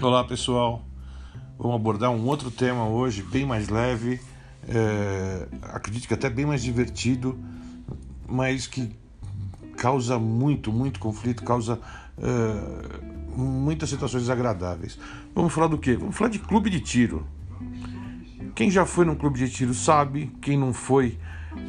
[0.00, 0.86] Olá pessoal,
[1.58, 4.20] vamos abordar um outro tema hoje, bem mais leve,
[4.68, 7.36] é, acredito que até bem mais divertido,
[8.28, 8.94] mas que
[9.76, 11.80] causa muito, muito conflito, causa
[12.16, 14.96] é, muitas situações desagradáveis.
[15.34, 15.96] Vamos falar do que?
[15.96, 17.26] Vamos falar de clube de tiro.
[18.54, 21.18] Quem já foi num clube de tiro sabe, quem não foi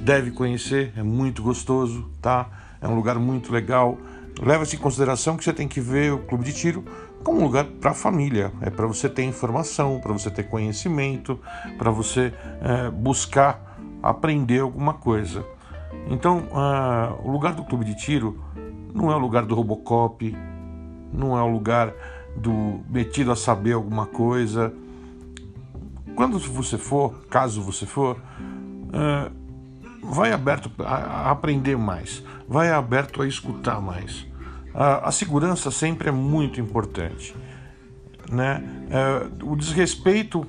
[0.01, 2.47] deve conhecer, é muito gostoso, tá?
[2.79, 3.97] É um lugar muito legal.
[4.39, 6.85] Leva-se em consideração que você tem que ver o clube de tiro
[7.23, 11.39] como um lugar para a família, é para você ter informação, para você ter conhecimento,
[11.77, 13.69] para você é, buscar
[14.01, 15.45] aprender alguma coisa.
[16.09, 18.39] Então, uh, o lugar do clube de tiro
[18.93, 20.35] não é o lugar do Robocop,
[21.11, 21.93] não é o lugar
[22.35, 24.73] do metido a saber alguma coisa.
[26.15, 29.31] Quando você for, caso você for, uh,
[30.01, 34.28] vai aberto a aprender mais, vai aberto a escutar mais
[34.79, 37.35] a, a segurança sempre é muito importante.
[38.31, 38.63] Né?
[38.89, 40.47] É, o desrespeito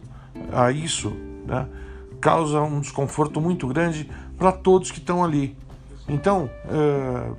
[0.52, 1.10] a isso
[1.44, 1.66] né,
[2.20, 5.56] causa um desconforto muito grande para todos que estão ali.
[6.08, 7.32] Então, é,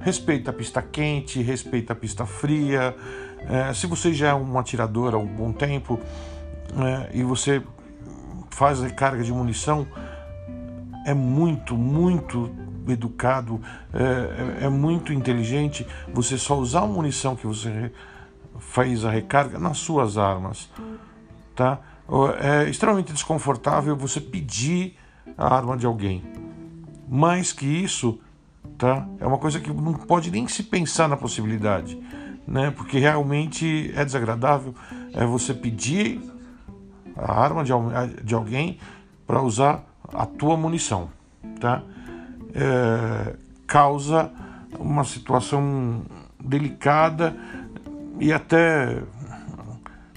[0.00, 2.96] respeita a pista quente, respeita a pista fria.
[3.40, 6.00] É, se você já é um atirador há um bom tempo
[6.74, 7.62] é, e você
[8.48, 9.86] faz recarga de munição,
[11.06, 12.50] é muito, muito
[12.92, 13.60] educado,
[13.92, 17.92] é, é, é, muito inteligente você só usar a munição que você
[18.58, 20.68] faz a recarga nas suas armas,
[21.54, 21.80] tá?
[22.40, 24.96] É extremamente desconfortável você pedir
[25.38, 26.22] a arma de alguém.
[27.08, 28.18] Mais que isso,
[28.76, 29.06] tá?
[29.20, 32.00] É uma coisa que não pode nem se pensar na possibilidade,
[32.46, 32.70] né?
[32.70, 34.74] Porque realmente é desagradável
[35.14, 36.20] é você pedir
[37.16, 37.72] a arma de,
[38.24, 38.78] de alguém
[39.26, 41.08] para usar a tua munição,
[41.60, 41.82] tá?
[42.54, 43.34] É,
[43.66, 44.30] causa
[44.78, 46.02] uma situação
[46.38, 47.36] delicada
[48.18, 49.02] e até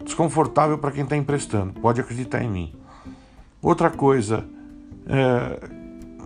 [0.04, 1.74] desconfortável para quem está emprestando.
[1.74, 2.76] Pode acreditar em mim.
[3.62, 4.46] Outra coisa,
[5.08, 5.70] é,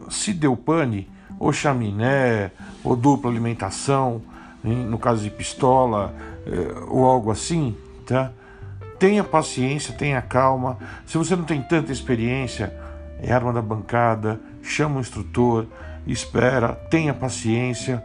[0.10, 1.10] se deu pane,
[1.40, 2.52] ou chaminé,
[2.84, 4.22] ou dupla alimentação,
[4.64, 6.14] no caso de pistola,
[6.46, 7.76] é, ou algo assim,
[8.06, 8.32] tá?
[8.98, 10.78] Tenha paciência, tenha calma.
[11.06, 12.74] Se você não tem tanta experiência,
[13.22, 15.68] é arma da bancada, chama o instrutor,
[16.12, 18.04] espera, tenha paciência,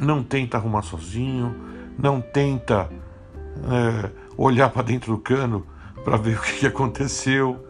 [0.00, 1.54] não tenta arrumar sozinho,
[1.98, 2.88] não tenta
[3.64, 5.66] é, olhar para dentro do cano
[6.04, 7.66] para ver o que aconteceu,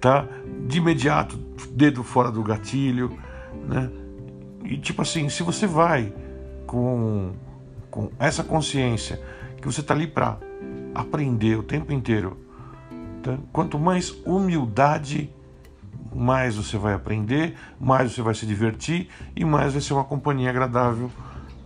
[0.00, 0.26] tá?
[0.66, 1.36] De imediato,
[1.70, 3.18] dedo fora do gatilho,
[3.66, 3.90] né?
[4.64, 6.12] E tipo assim, se você vai
[6.66, 7.32] com,
[7.90, 9.20] com essa consciência
[9.60, 10.38] que você está ali para
[10.94, 12.38] aprender o tempo inteiro,
[13.22, 13.36] tá?
[13.52, 15.30] quanto mais humildade
[16.14, 20.50] mais você vai aprender, mais você vai se divertir e mais vai ser uma companhia
[20.50, 21.10] agradável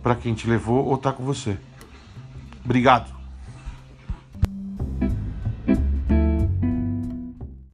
[0.01, 1.57] para quem te levou ou está com você.
[2.63, 3.18] Obrigado.